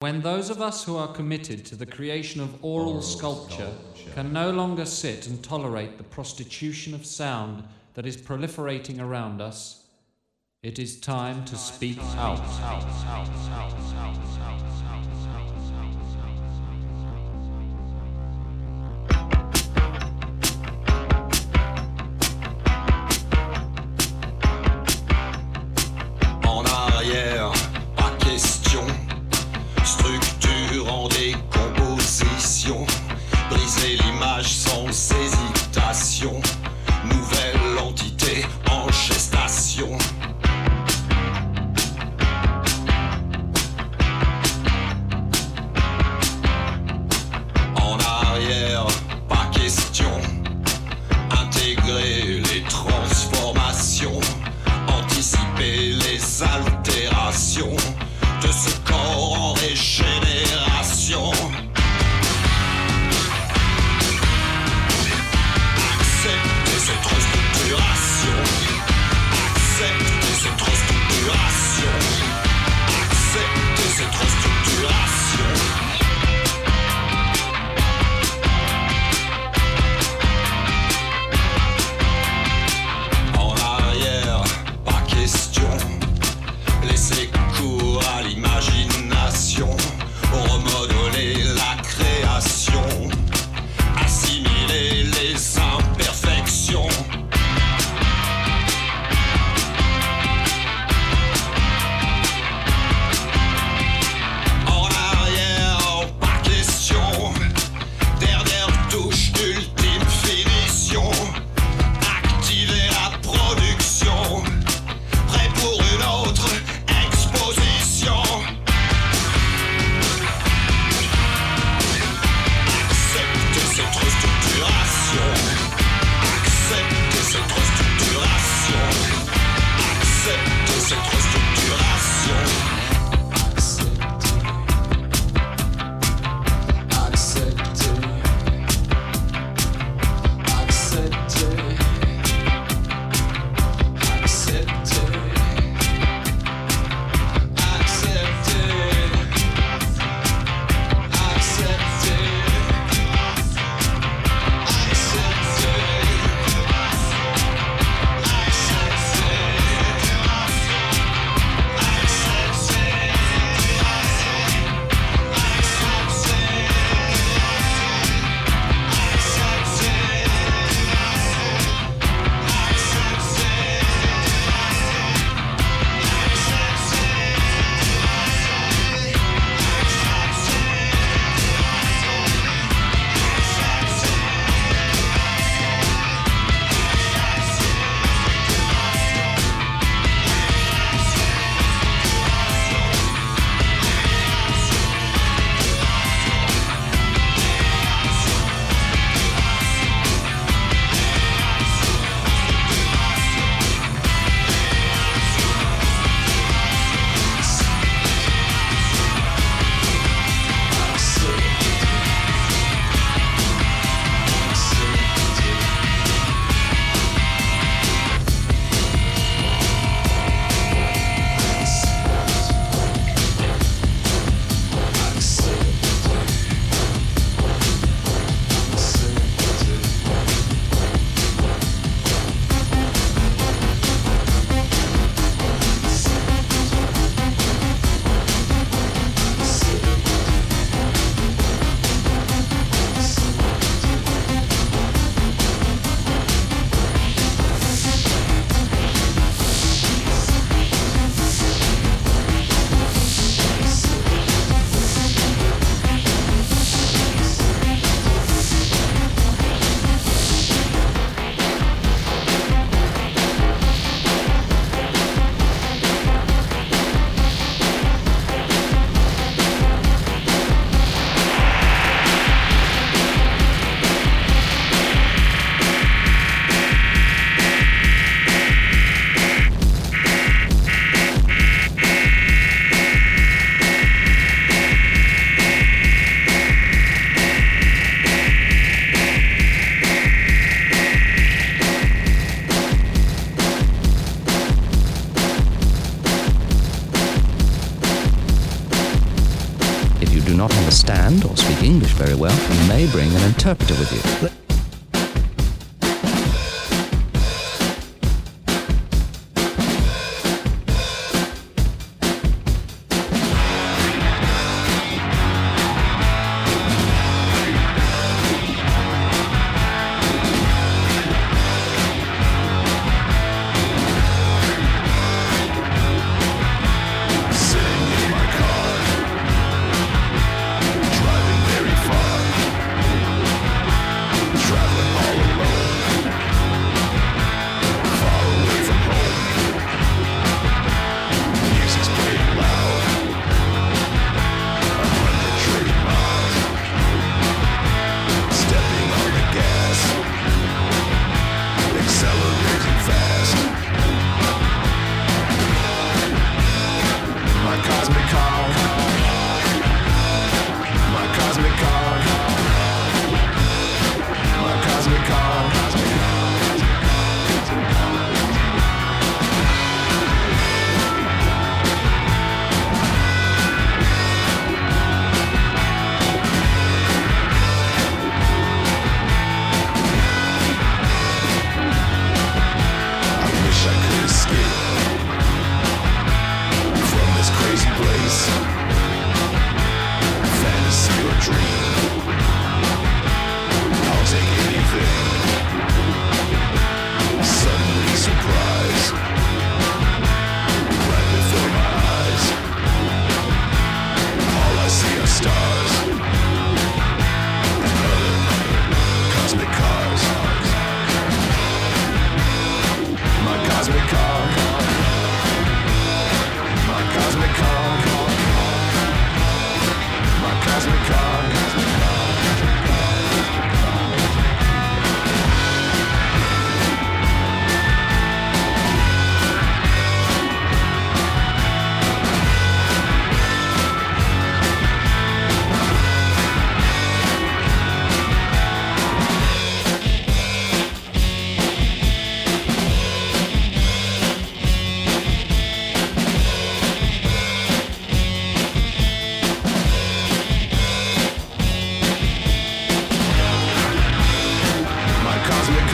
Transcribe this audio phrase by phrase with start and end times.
[0.00, 4.12] When those of us who are committed to the creation of oral, Oral sculpture, sculpture.
[4.12, 9.82] can no longer sit and tolerate the prostitution of sound that is proliferating around us,
[10.62, 12.38] it is time to speak out.
[12.38, 13.87] En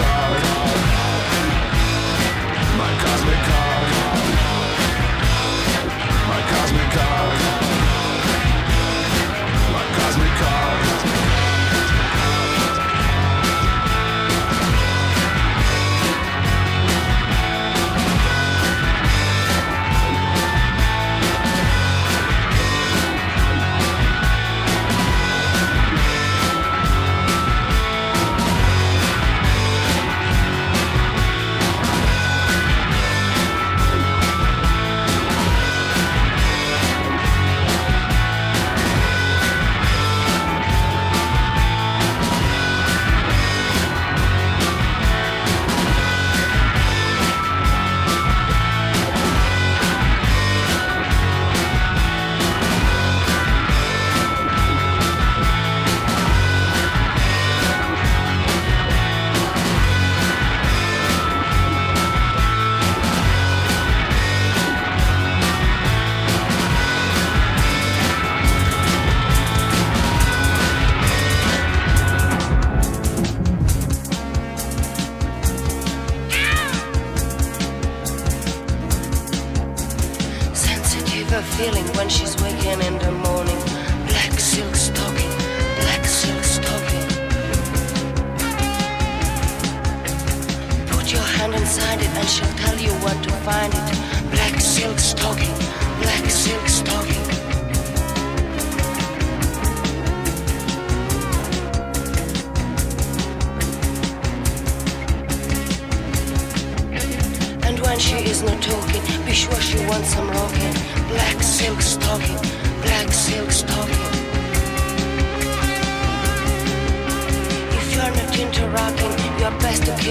[0.05, 0.34] song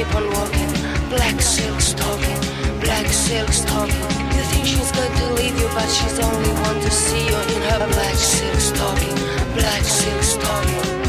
[0.06, 0.72] people walking,
[1.10, 2.40] black silks talking,
[2.82, 4.08] black silks talking.
[4.36, 7.62] You think she's going to leave you, but she's only one to see you in
[7.70, 9.16] her black silks talking,
[9.56, 11.04] black silks talking.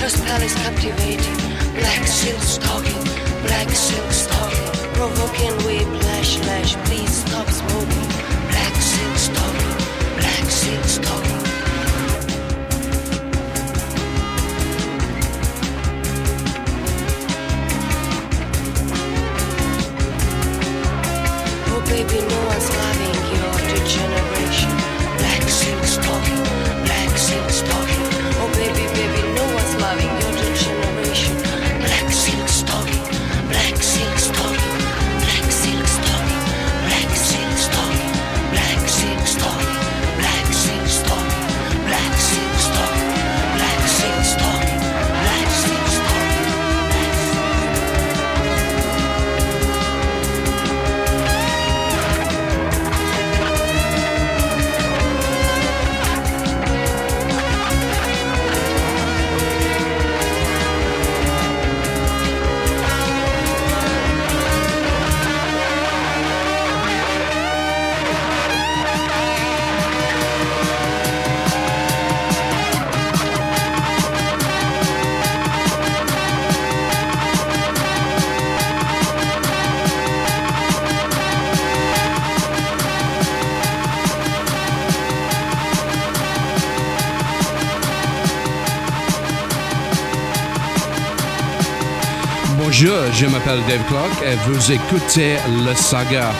[0.00, 1.36] Her spell is captivating.
[1.80, 3.04] Black silk talking,
[3.46, 4.53] black silk talking
[4.94, 6.74] provoking whiplash, lash.
[6.86, 8.08] Please stop smoking,
[8.50, 9.76] black silk stocking,
[10.16, 11.43] black silk stocking.
[92.76, 96.32] Bonjour, je m'appelle Dave Clarke et vous écoutez Le Saga.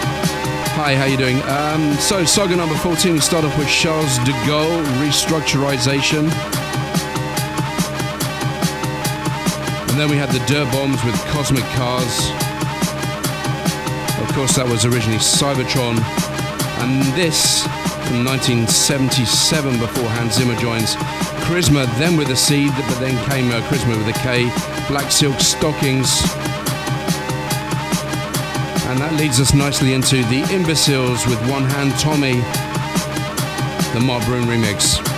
[0.76, 1.40] Hi, how you doing?
[1.42, 6.24] Um, so, Saga number 14, we start off with Charles de Gaulle, Restructurization.
[9.88, 12.30] And then we had the Dirt Bombs with Cosmic Cars.
[14.18, 16.02] Of course, that was originally Cybotron.
[16.82, 17.62] And this,
[18.08, 20.96] from 1977, before Hans Zimmer joins
[21.46, 25.40] Chrisma, then with a C, but then came uh, Krisma with a K, Black Silk
[25.40, 26.20] Stockings.
[28.86, 32.34] And that leads us nicely into the Imbeciles with One Hand Tommy,
[33.98, 35.13] the Mark Brune remix.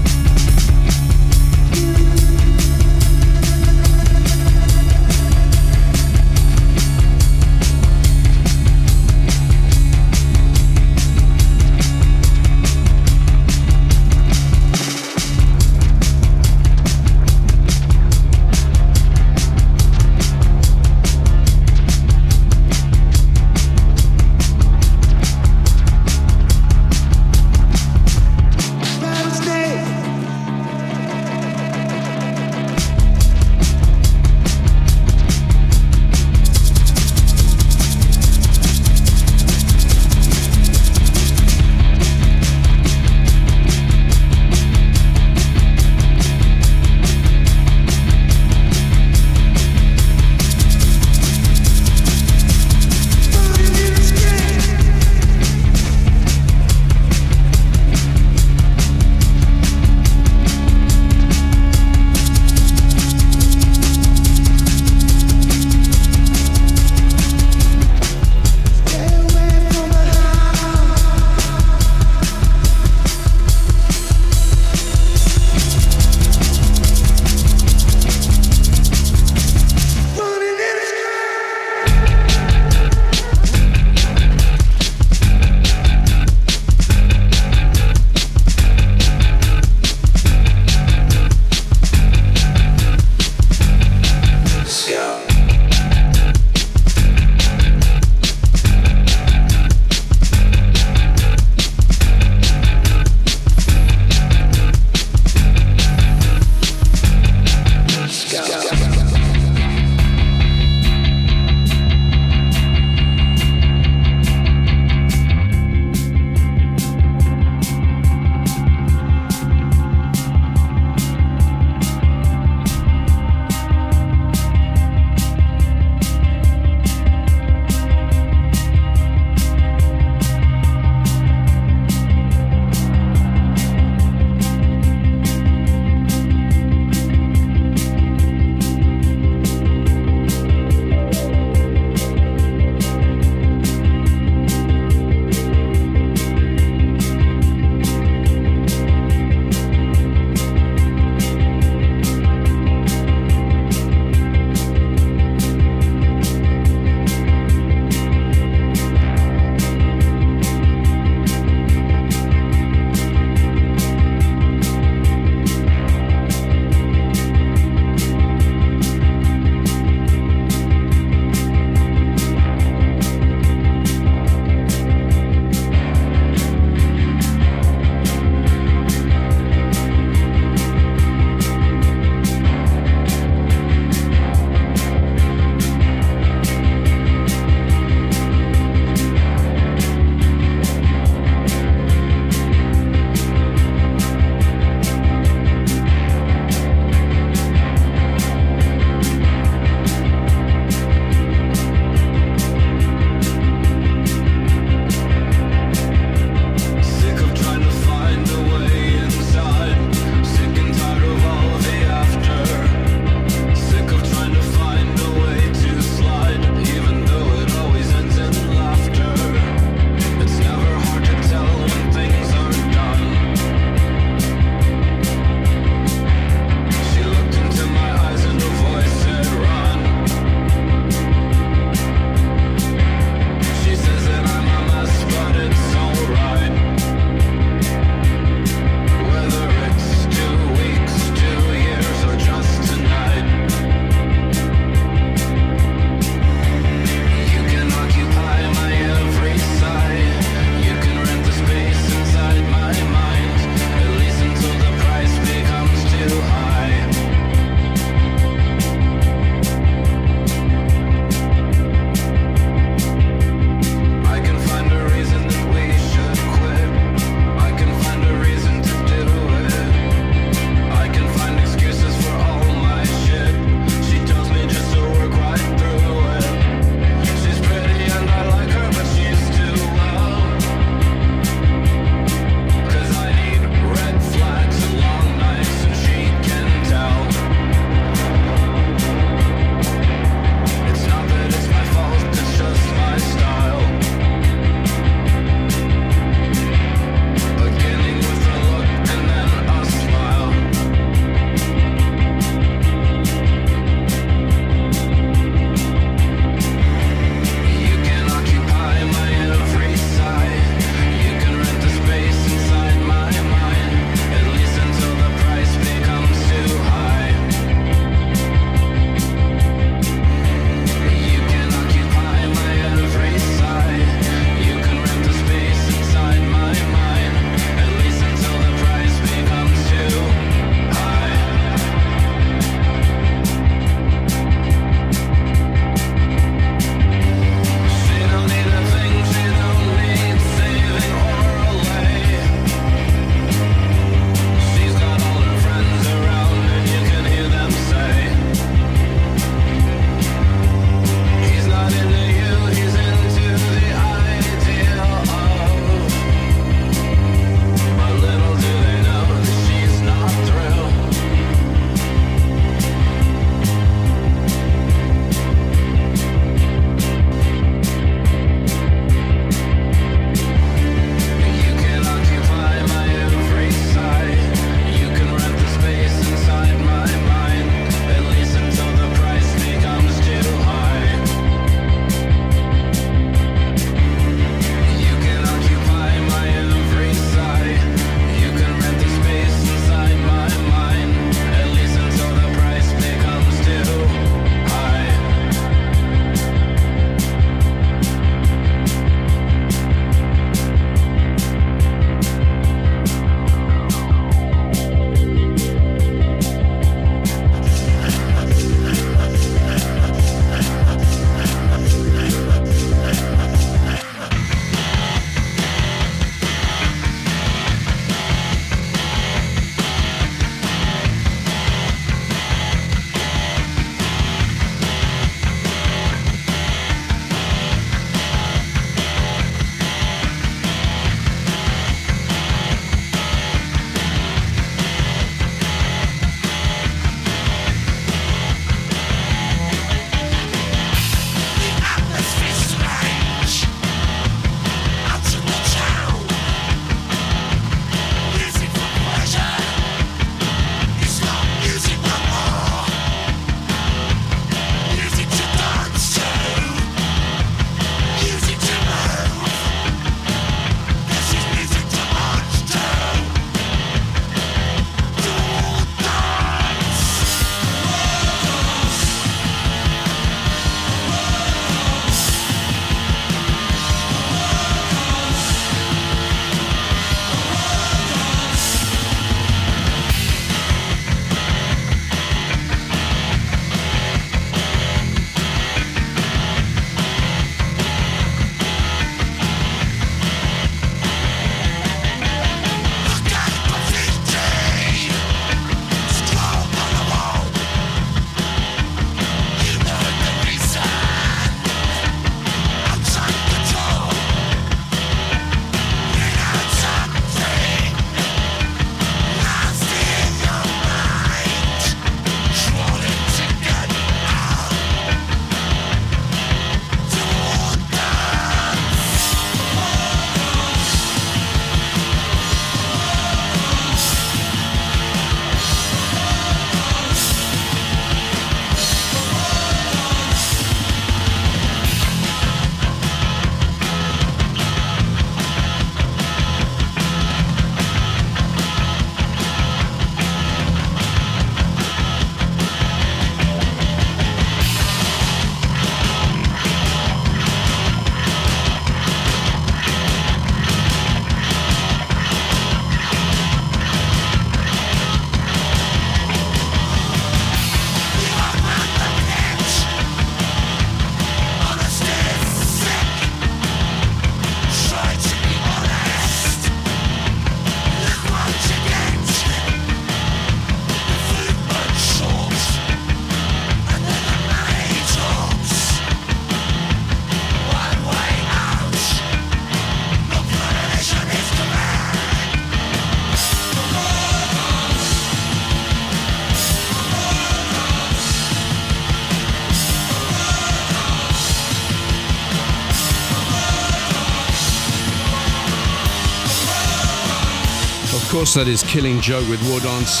[598.34, 600.00] That is Killing Joke with War Dance.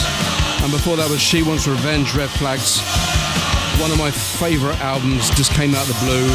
[0.62, 2.80] And before that was She Wants Revenge, Red Flags.
[3.80, 6.28] One of my favourite albums just came out of the blue.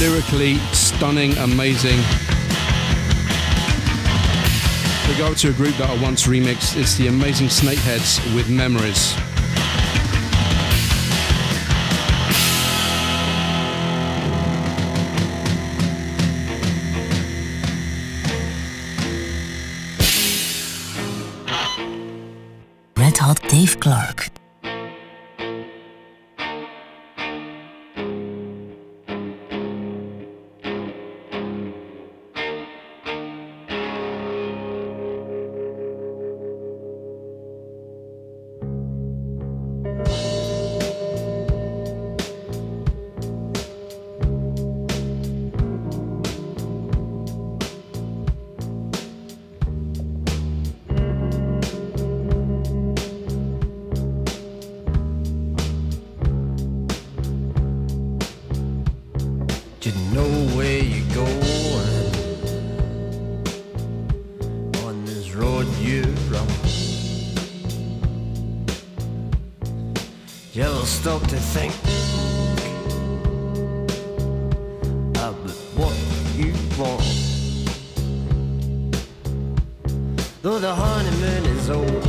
[0.00, 1.98] Lyrically stunning, amazing.
[5.08, 6.76] We go to a group that I once remixed.
[6.76, 9.14] It's the amazing Snakeheads with Memories.
[71.04, 71.74] Stop to think
[75.10, 75.34] about
[75.76, 75.94] what
[76.34, 77.04] you want?
[80.40, 82.00] Though the honeymoon is over,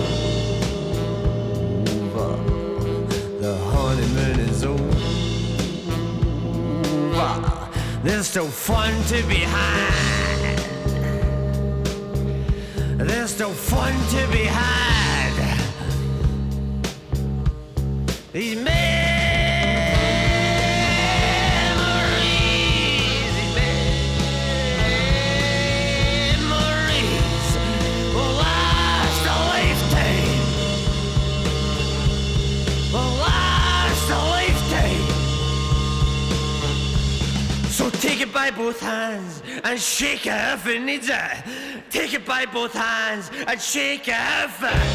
[3.42, 4.96] the honeymoon is over.
[8.02, 10.58] There's still fun to be had.
[12.98, 14.95] There's still fun to be had.
[38.66, 41.84] Both hands and shake it if it needs it.
[41.92, 44.95] Take it by both hands and shake it if it.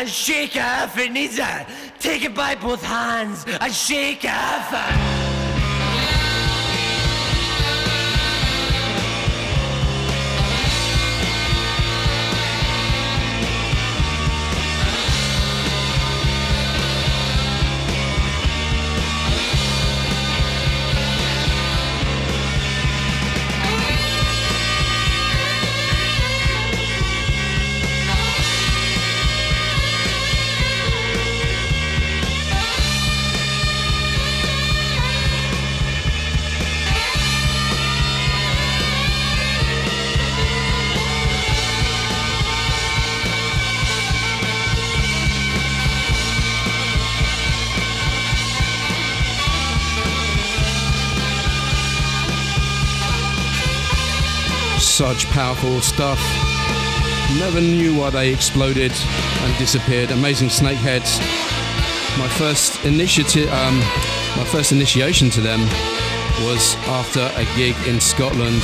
[0.00, 1.66] And shake it if it needs it.
[1.98, 5.29] Take it by both hands and shake it if
[55.30, 56.20] powerful stuff.
[57.38, 60.10] Never knew why they exploded and disappeared.
[60.12, 61.18] Amazing snakeheads.
[62.16, 63.78] My first initiative, um,
[64.36, 65.60] my first initiation to them
[66.46, 68.62] was after a gig in Scotland,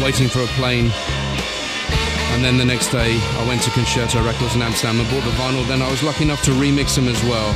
[0.00, 0.92] waiting for a plane.
[2.32, 5.30] And then the next day, I went to Concerto Records in Amsterdam and bought the
[5.32, 5.66] vinyl.
[5.66, 7.52] Then I was lucky enough to remix them as well.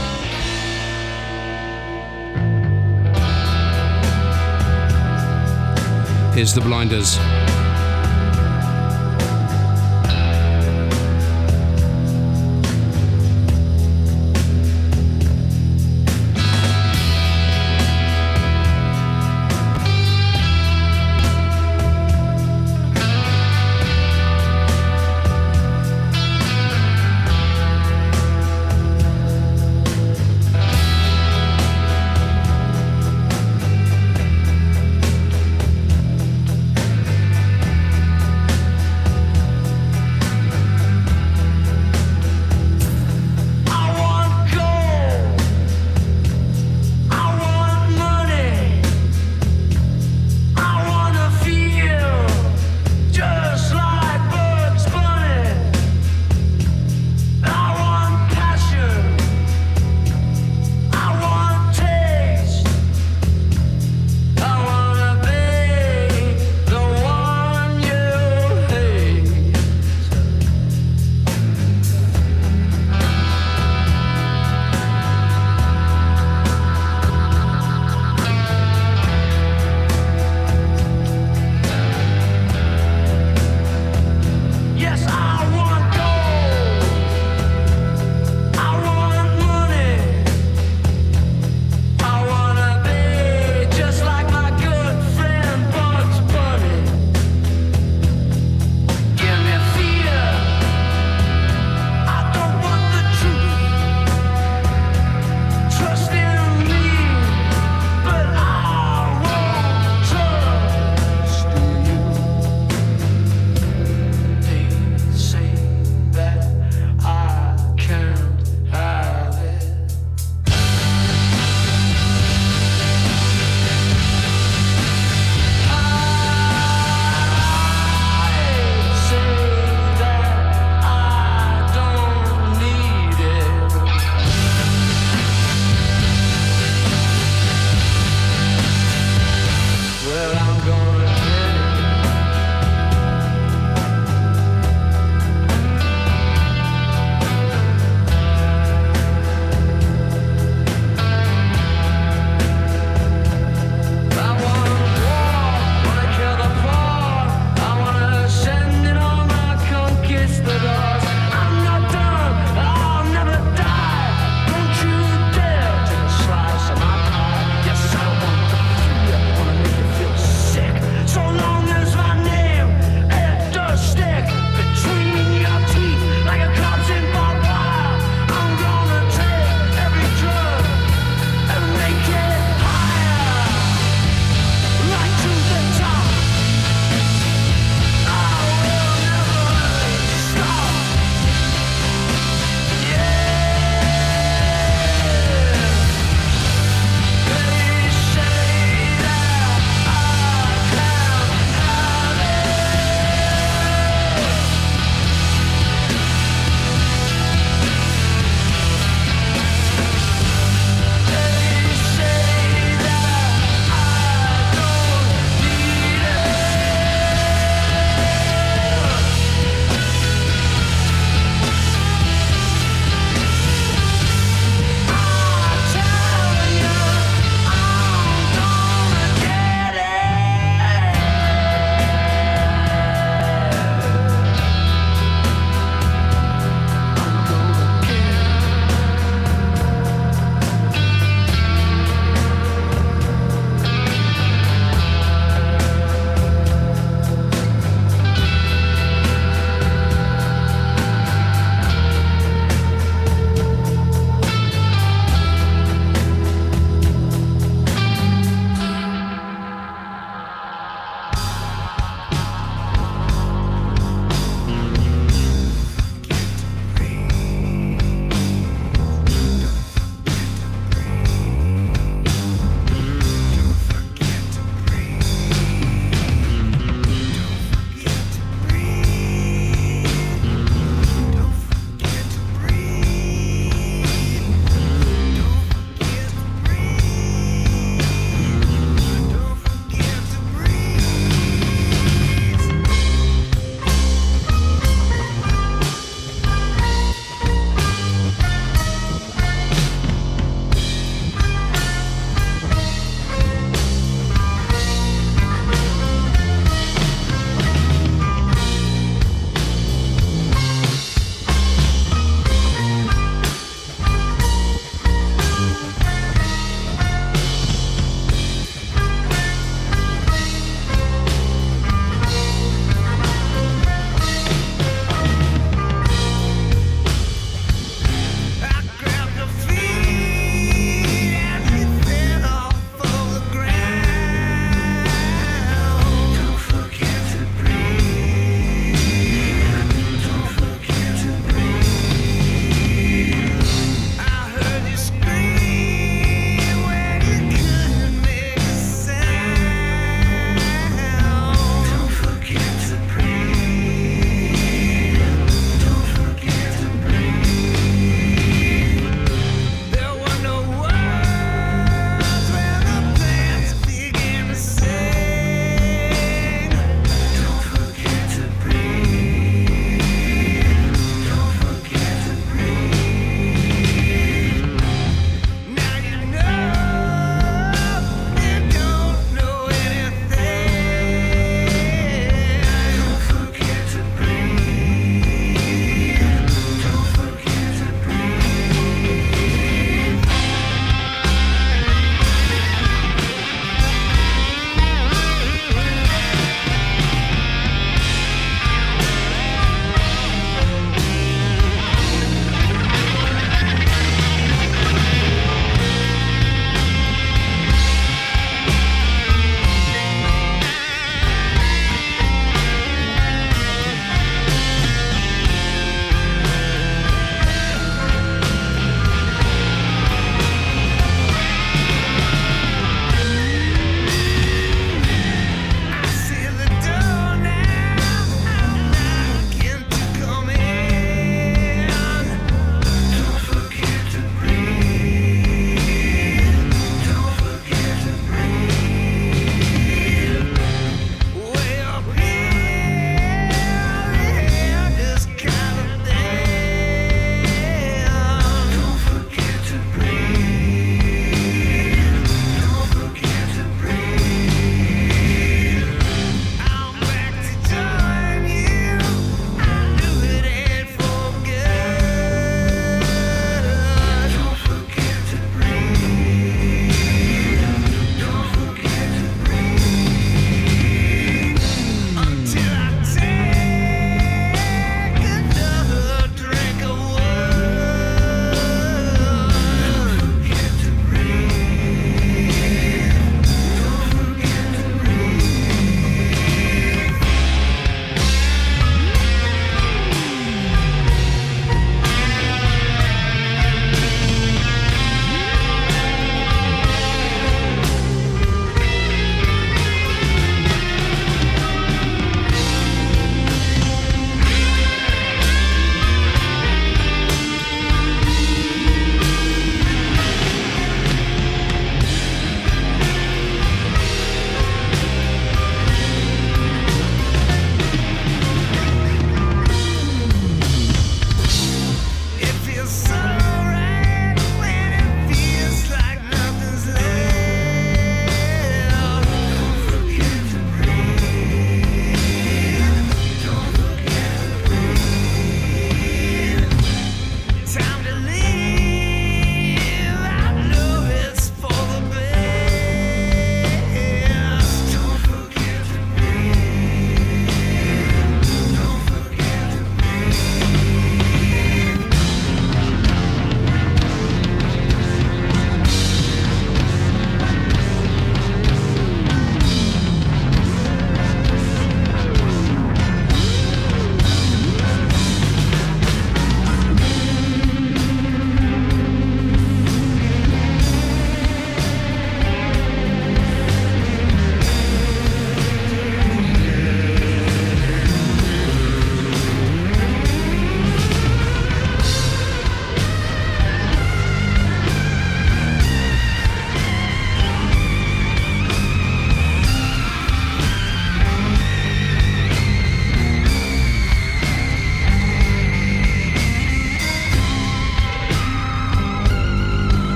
[6.35, 7.17] Here's the blinders.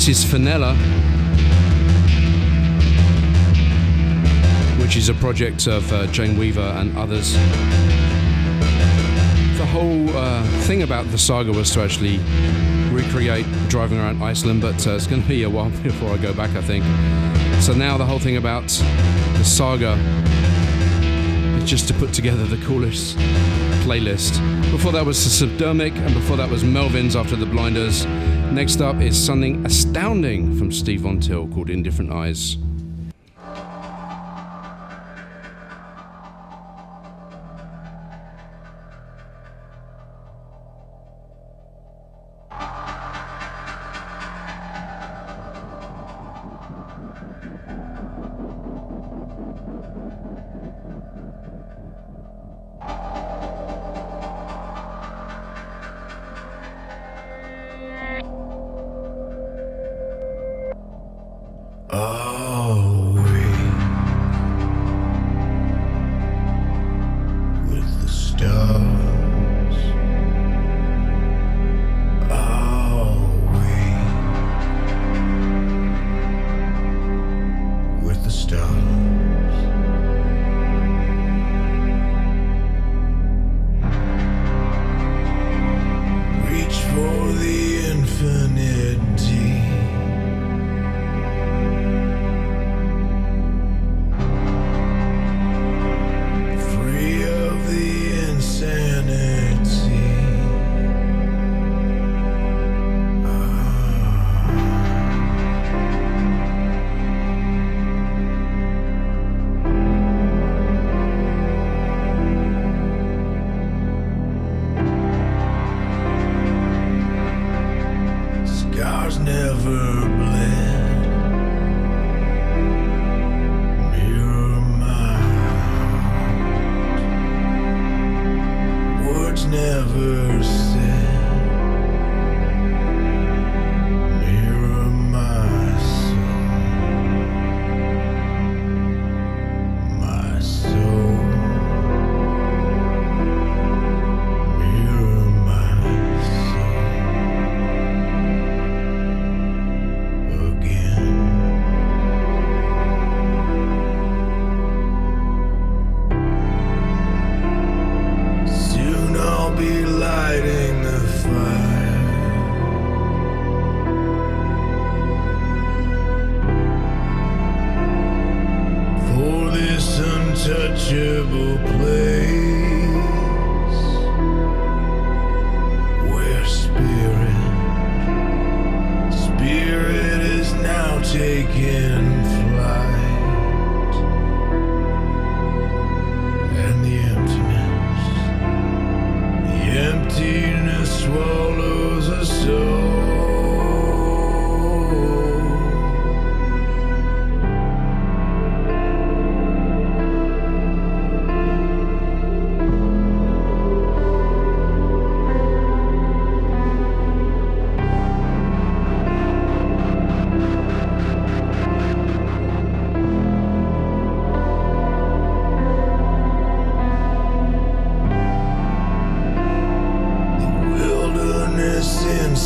[0.00, 0.74] This is Fenella,
[4.80, 7.34] which is a project of uh, Jane Weaver and others.
[9.58, 12.16] The whole uh, thing about the saga was to actually
[12.90, 16.32] recreate driving around Iceland, but uh, it's going to be a while before I go
[16.32, 16.82] back, I think.
[17.62, 19.98] So now the whole thing about the saga
[21.58, 23.18] is just to put together the coolest
[23.84, 24.40] playlist.
[24.70, 28.06] Before that was the Subdermic, and before that was Melvins after the Blinders.
[28.52, 32.56] Next up is something astounding from Steve Von Till called Indifferent Eyes.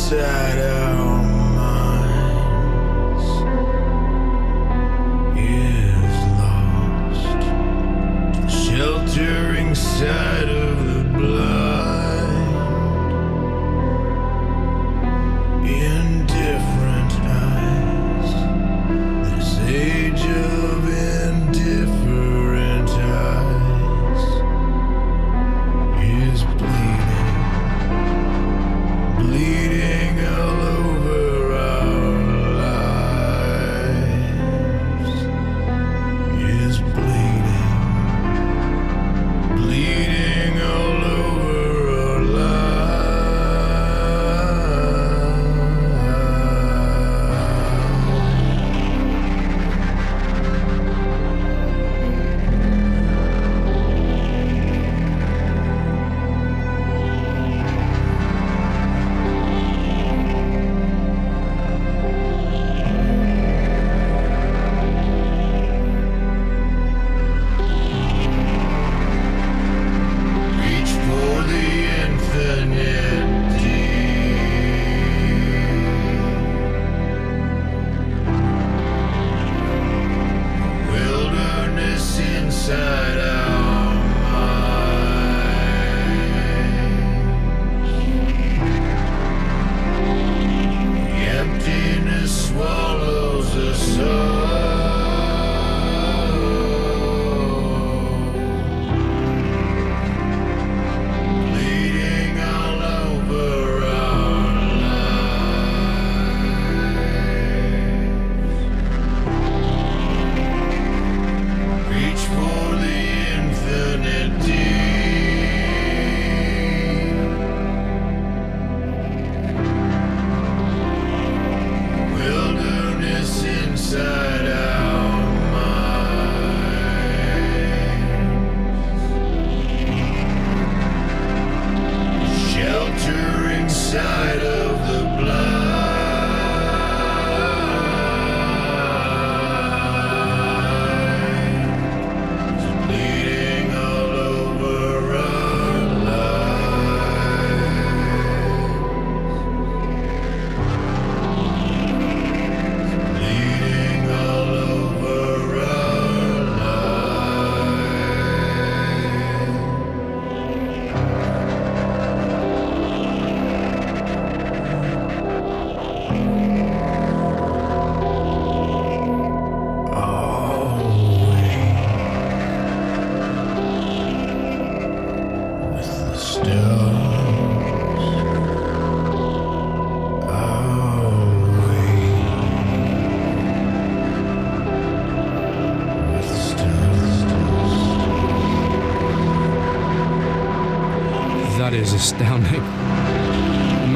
[0.05, 0.84] Inside our uh,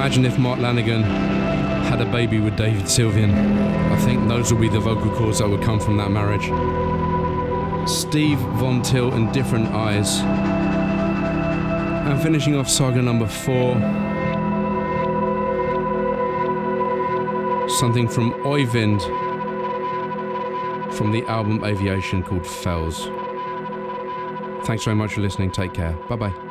[0.09, 3.31] Imagine if Mark Lanegan had a baby with David Sylvian.
[3.31, 6.45] I think those will be the vocal cords that would come from that marriage.
[7.87, 10.21] Steve Von Till Indifferent Eyes.
[12.09, 13.75] And finishing off saga number four.
[17.69, 19.03] Something from Oyvind
[20.95, 23.11] from the album Aviation called Fells.
[24.65, 25.51] Thanks very much for listening.
[25.51, 25.91] Take care.
[26.09, 26.48] Bye bye.